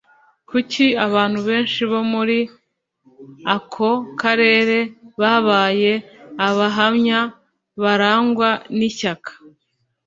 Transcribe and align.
kuki 0.49 0.85
abantu 1.05 1.39
benshi 1.49 1.79
bo 1.91 2.01
muri 2.11 2.39
ako 3.55 3.89
karere 4.21 4.77
babaye 5.19 5.93
abahamya 6.47 7.19
barangwa 7.81 8.49
n 8.77 8.79
ishyaka 8.89 9.31